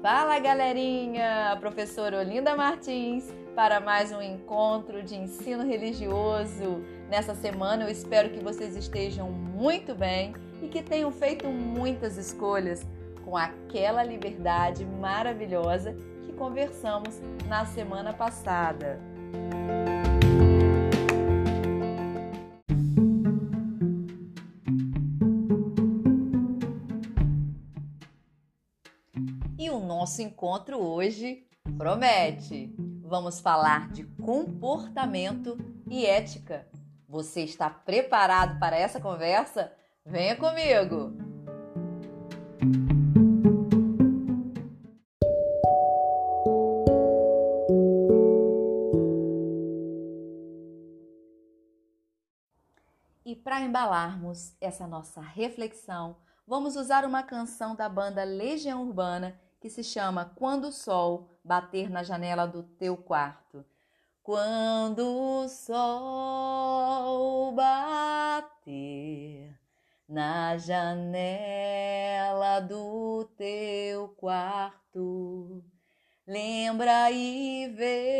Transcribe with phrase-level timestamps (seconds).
[0.00, 1.56] Fala galerinha!
[1.58, 6.84] Professora Olinda Martins para mais um encontro de ensino religioso.
[7.10, 12.86] Nessa semana eu espero que vocês estejam muito bem e que tenham feito muitas escolhas
[13.24, 19.00] com aquela liberdade maravilhosa que conversamos na semana passada.
[30.08, 32.74] Nosso encontro hoje promete.
[33.02, 36.66] Vamos falar de comportamento e ética.
[37.06, 39.70] Você está preparado para essa conversa?
[40.06, 41.12] Venha comigo!
[53.26, 59.68] E para embalarmos essa nossa reflexão, vamos usar uma canção da banda Legião Urbana que
[59.68, 63.64] se chama Quando o Sol Bater na Janela do Teu Quarto.
[64.28, 69.58] Quando o sol bater
[70.06, 75.64] na janela do teu quarto,
[76.26, 78.18] lembra e vê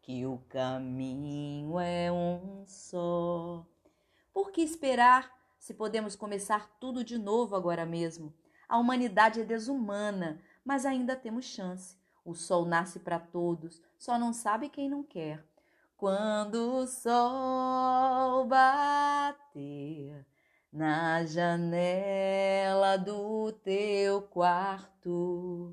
[0.00, 1.27] que o caminho
[4.58, 8.34] que esperar se podemos começar tudo de novo agora mesmo?
[8.68, 11.96] A humanidade é desumana, mas ainda temos chance.
[12.24, 15.46] O sol nasce para todos, só não sabe quem não quer.
[15.96, 20.26] Quando o sol bater
[20.72, 25.72] na janela do teu quarto,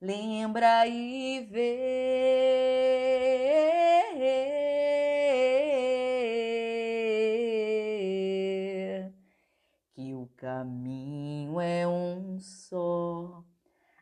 [0.00, 2.76] lembra e vê
[10.36, 13.42] caminho é um só.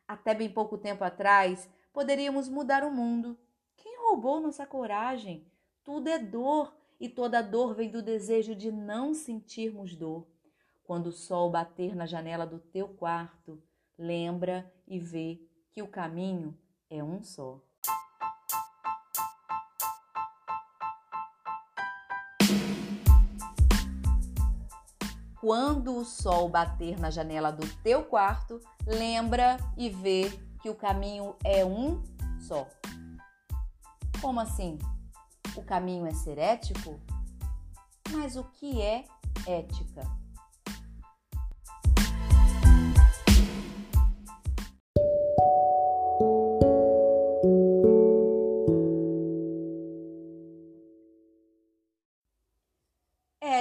[0.06, 3.38] Até bem pouco tempo atrás, poderíamos mudar o mundo.
[3.76, 5.46] Quem roubou nossa coragem?
[5.82, 10.26] Tudo é dor, e toda dor vem do desejo de não sentirmos dor.
[10.84, 13.62] Quando o sol bater na janela do teu quarto,
[13.96, 15.40] lembra e vê
[15.70, 16.56] que o caminho
[16.90, 17.60] é um só.
[25.44, 30.30] Quando o sol bater na janela do teu quarto, lembra e vê
[30.62, 32.02] que o caminho é um
[32.40, 32.66] só.
[34.22, 34.78] Como assim?
[35.54, 36.98] O caminho é ser ético?
[38.10, 39.04] Mas o que é
[39.46, 40.23] ética?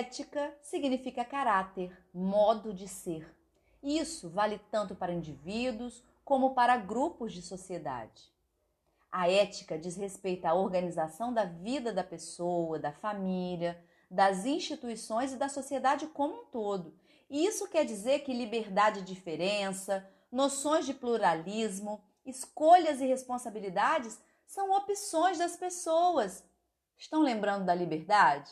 [0.03, 3.25] Ética significa caráter, modo de ser.
[3.81, 8.29] Isso vale tanto para indivíduos como para grupos de sociedade.
[9.09, 13.81] A ética diz respeito à organização da vida da pessoa, da família,
[14.11, 16.93] das instituições e da sociedade como um todo.
[17.29, 24.69] E isso quer dizer que liberdade e diferença, noções de pluralismo, escolhas e responsabilidades são
[24.71, 26.43] opções das pessoas.
[26.97, 28.51] Estão lembrando da liberdade?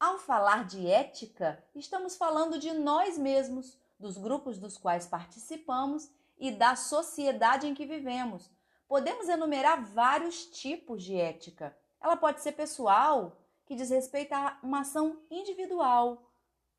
[0.00, 6.50] Ao falar de ética, estamos falando de nós mesmos, dos grupos dos quais participamos e
[6.50, 8.50] da sociedade em que vivemos.
[8.88, 11.76] Podemos enumerar vários tipos de ética.
[12.00, 16.32] Ela pode ser pessoal, que diz respeito a uma ação individual.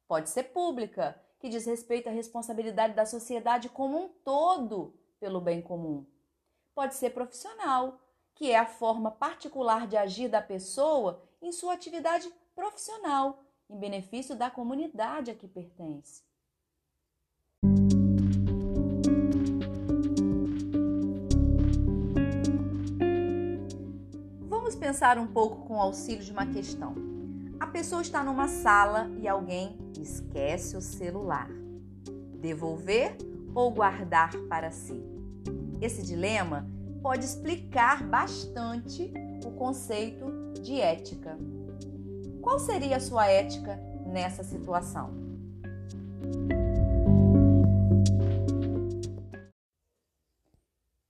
[0.07, 5.61] Pode ser pública, que diz respeito à responsabilidade da sociedade como um todo pelo bem
[5.61, 6.07] comum.
[6.73, 8.01] Pode ser profissional,
[8.33, 14.35] que é a forma particular de agir da pessoa em sua atividade profissional, em benefício
[14.35, 16.23] da comunidade a que pertence.
[24.47, 26.95] Vamos pensar um pouco com o auxílio de uma questão.
[27.59, 31.49] A pessoa está numa sala e alguém esquece o celular.
[32.39, 33.15] Devolver
[33.53, 34.99] ou guardar para si?
[35.79, 36.67] Esse dilema
[37.01, 39.11] pode explicar bastante
[39.45, 40.25] o conceito
[40.61, 41.37] de ética.
[42.41, 45.13] Qual seria a sua ética nessa situação?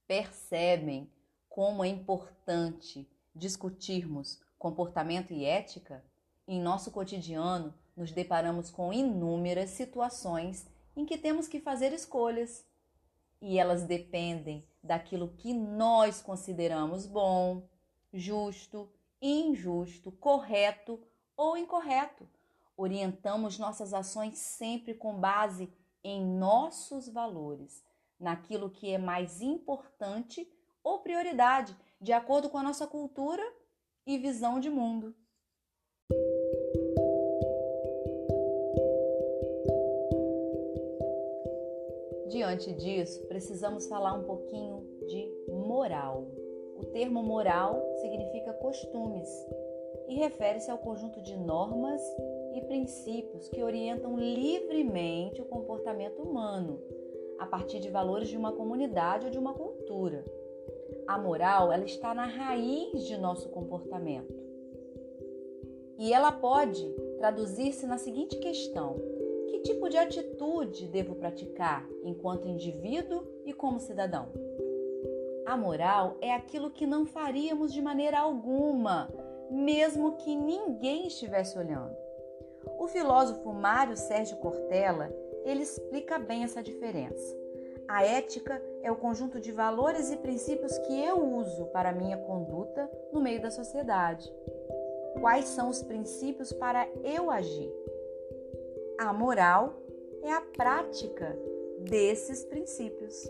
[0.05, 1.09] Percebem
[1.47, 6.03] como é importante discutirmos comportamento e ética?
[6.45, 10.67] Em nosso cotidiano, nos deparamos com inúmeras situações
[10.97, 12.65] em que temos que fazer escolhas
[13.41, 17.63] e elas dependem daquilo que nós consideramos bom,
[18.13, 18.91] justo,
[19.21, 20.99] injusto, correto
[21.41, 22.29] ou incorreto.
[22.77, 25.73] Orientamos nossas ações sempre com base
[26.03, 27.83] em nossos valores,
[28.19, 30.47] naquilo que é mais importante
[30.83, 33.43] ou prioridade, de acordo com a nossa cultura
[34.05, 35.15] e visão de mundo.
[42.29, 46.27] Diante disso, precisamos falar um pouquinho de moral.
[46.77, 49.27] O termo moral significa costumes
[50.11, 52.01] e refere-se ao conjunto de normas
[52.53, 56.81] e princípios que orientam livremente o comportamento humano,
[57.39, 60.25] a partir de valores de uma comunidade ou de uma cultura.
[61.07, 64.35] A moral, ela está na raiz de nosso comportamento.
[65.97, 66.85] E ela pode
[67.17, 68.97] traduzir-se na seguinte questão:
[69.47, 74.27] que tipo de atitude devo praticar enquanto indivíduo e como cidadão?
[75.45, 79.09] A moral é aquilo que não faríamos de maneira alguma,
[79.51, 81.95] mesmo que ninguém estivesse olhando.
[82.79, 85.13] O filósofo Mário Sérgio Cortella,
[85.43, 87.37] ele explica bem essa diferença.
[87.87, 92.89] A ética é o conjunto de valores e princípios que eu uso para minha conduta
[93.11, 94.31] no meio da sociedade.
[95.19, 97.69] Quais são os princípios para eu agir?
[98.97, 99.73] A moral
[100.23, 101.37] é a prática
[101.79, 103.29] desses princípios.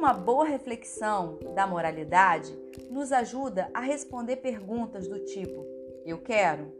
[0.00, 2.58] Uma boa reflexão da moralidade
[2.88, 5.66] nos ajuda a responder perguntas do tipo:
[6.06, 6.72] eu quero,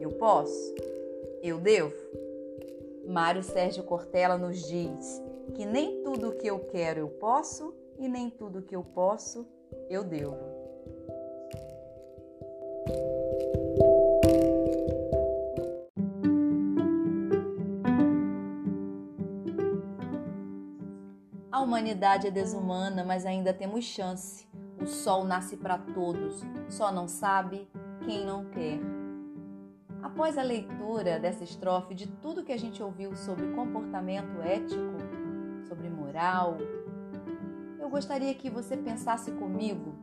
[0.00, 0.74] eu posso,
[1.40, 1.94] eu devo.
[3.06, 5.22] Mário Sérgio Cortella nos diz
[5.54, 9.46] que nem tudo que eu quero eu posso e nem tudo que eu posso
[9.88, 10.36] eu devo.
[21.66, 24.46] Humanidade é desumana, mas ainda temos chance.
[24.80, 27.68] O sol nasce para todos, só não sabe
[28.04, 28.78] quem não quer.
[30.00, 34.96] Após a leitura dessa estrofe de tudo que a gente ouviu sobre comportamento ético,
[35.66, 36.56] sobre moral,
[37.80, 39.94] eu gostaria que você pensasse comigo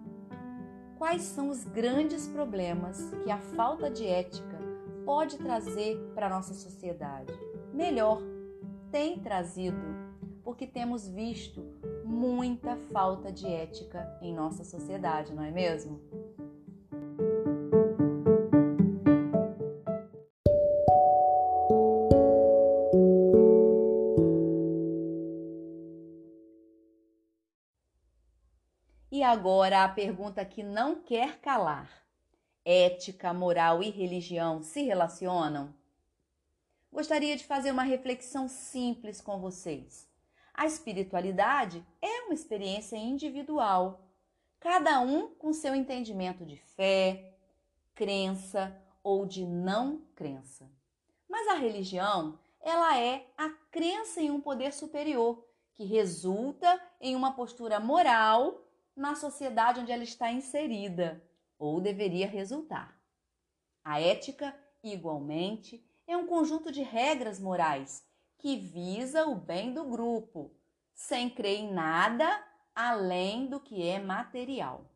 [0.97, 4.59] quais são os grandes problemas que a falta de ética
[5.05, 7.33] pode trazer para a nossa sociedade.
[7.73, 8.21] Melhor,
[8.91, 10.02] tem trazido
[10.43, 11.63] porque temos visto
[12.03, 16.01] muita falta de ética em nossa sociedade, não é mesmo?
[29.09, 31.89] E agora a pergunta que não quer calar:
[32.65, 35.73] ética, moral e religião se relacionam?
[36.91, 40.12] Gostaria de fazer uma reflexão simples com vocês.
[40.53, 44.07] A espiritualidade é uma experiência individual,
[44.59, 47.33] cada um com seu entendimento de fé,
[47.95, 50.69] crença ou de não crença.
[51.27, 57.33] Mas a religião, ela é a crença em um poder superior que resulta em uma
[57.33, 58.61] postura moral
[58.95, 61.21] na sociedade onde ela está inserida,
[61.57, 62.95] ou deveria resultar.
[63.83, 68.05] A ética, igualmente, é um conjunto de regras morais
[68.43, 70.53] que visa o bem do grupo,
[70.93, 72.27] sem crer em nada
[72.75, 74.91] além do que é material.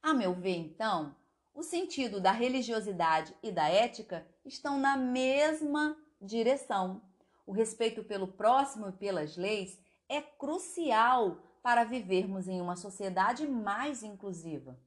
[0.00, 1.16] A meu ver, então,
[1.52, 7.02] o sentido da religiosidade e da ética estão na mesma direção.
[7.44, 9.76] O respeito pelo próximo e pelas leis
[10.08, 14.78] é crucial para vivermos em uma sociedade mais inclusiva.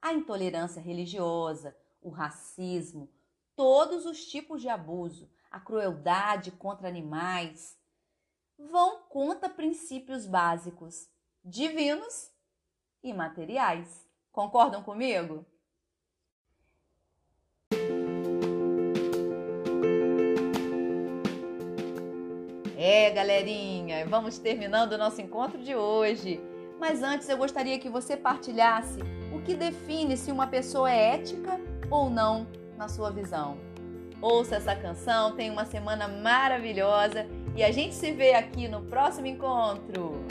[0.00, 3.10] A intolerância religiosa, o racismo,
[3.56, 7.78] todos os tipos de abuso, a crueldade contra animais,
[8.58, 11.08] vão contra princípios básicos
[11.42, 12.30] divinos
[13.02, 14.06] e materiais.
[14.30, 15.46] Concordam comigo?
[22.76, 26.38] É, galerinha, vamos terminando o nosso encontro de hoje.
[26.78, 28.98] Mas antes eu gostaria que você partilhasse
[29.34, 31.58] o que define se uma pessoa é ética
[31.90, 32.46] ou não
[32.76, 33.65] na sua visão.
[34.20, 39.26] Ouça essa canção, tenha uma semana maravilhosa e a gente se vê aqui no próximo
[39.26, 40.24] encontro.